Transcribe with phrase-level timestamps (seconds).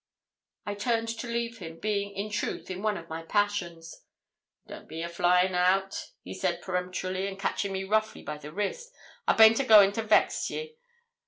[0.65, 4.01] I turned to leave him, being, in truth, in one of my passions.
[4.65, 8.51] 'Don't ye be a flying out,' he said peremptorily, and catching me roughly by the
[8.51, 8.91] wrist,
[9.27, 10.75] 'I baint a going to vex ye.